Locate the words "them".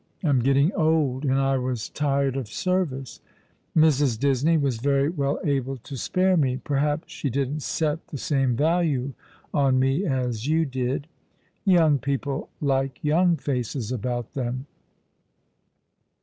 14.33-14.65